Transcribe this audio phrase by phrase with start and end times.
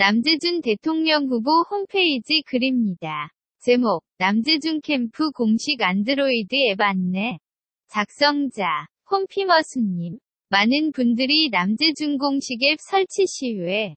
[0.00, 3.32] 남재준 대통령 후보 홈페이지 글입니다.
[3.60, 7.38] 제목, 남재준 캠프 공식 안드로이드 앱 안내.
[7.88, 10.18] 작성자, 홈피머스님.
[10.50, 13.96] 많은 분들이 남재준 공식 앱 설치 시후에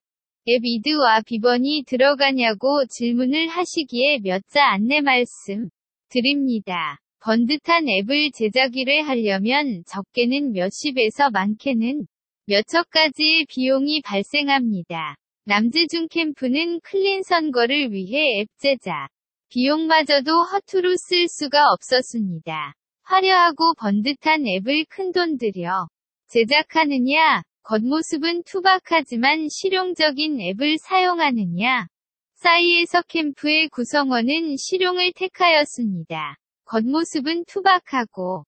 [0.49, 5.69] 앱 이드와 비번이 들어가냐고 질문을 하시기에 몇 자 안내 말씀
[6.09, 6.97] 드립니다.
[7.19, 12.07] 번듯한 앱을 제작일에 하려면 적게는 몇십에서 많게는
[12.47, 15.20] 몇천까지의 비용이 발생합니다.
[15.45, 19.09] 남재준 캠프는 클린 선거를 위해 앱 제작
[19.49, 22.75] 비용마저도 허투루 쓸 수가 없었습니다.
[23.01, 25.87] 화려하고 번듯한 앱을 큰돈 들여
[26.27, 31.87] 제작하느냐, 겉모습은 투박하지만 실용적인 앱을 사용하느냐,
[32.35, 36.35] 사이에서 캠프의 구성원은 실용을 택하였습니다.
[36.65, 38.45] 겉모습은 투박하고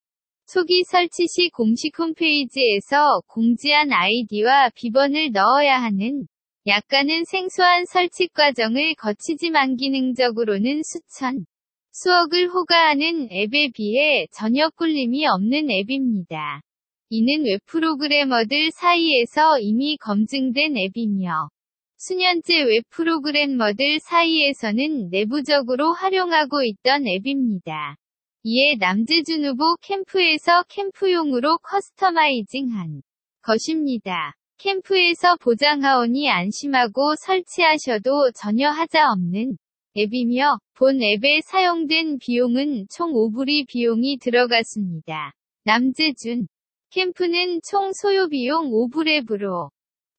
[0.48, 6.28] 초기 설치 시 공식 홈페이지에서 공지한 아이디와 비번을 넣어야 하는
[6.66, 11.46] 약간은 생소한 설치 과정을 거치지만 기능적으로는 수천,
[11.92, 16.62] 수억을 호가하는 앱에 비해 전혀 꿀림이 없는 앱입니다.
[17.10, 21.50] 이는 웹 프로그래머들 사이에서 이미 검증된 앱이며
[21.98, 27.98] 수년째 웹 프로그래머들 사이에서는 내부적으로 활용하고 있던 앱입니다.
[28.44, 33.02] 이에 남재준 후보 캠프에서 캠프용으로 커스터마이징한
[33.42, 34.34] 것입니다.
[34.58, 39.58] 캠프에서 보장하오니 안심하고 설치하셔도 전혀 하자 없는
[39.98, 45.34] 앱이며 본 앱에 사용된 비용은 총 5불이 비용이 들어갔습니다.
[45.66, 46.48] 남재준
[46.92, 49.70] 캠프는 총 소요 비용 5불 앱으로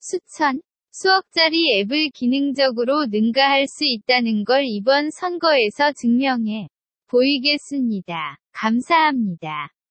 [0.01, 0.61] 수천,
[0.93, 6.69] 수억짜리 앱을 기능적으로 능가할 수 있다는 걸 이번 선거에서 증명해
[7.09, 8.37] 보이겠습니다.
[8.53, 9.74] 감사합니다.